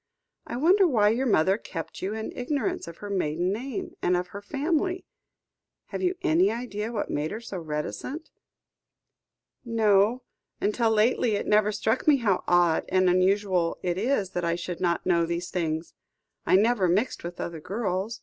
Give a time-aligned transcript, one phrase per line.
[0.47, 4.29] "I wonder why your mother kept you in ignorance of her maiden name, and of
[4.29, 5.05] her family?
[5.89, 8.31] Have you any idea what made her so reticent?
[9.63, 10.23] "No;
[10.59, 14.81] until lately it never struck me how odd and unusual it is that I should
[14.81, 15.93] not know these things.
[16.47, 18.19] I never mixed with other girls.